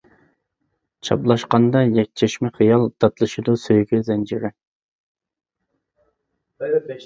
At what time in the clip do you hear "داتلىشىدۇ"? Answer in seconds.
3.05-3.57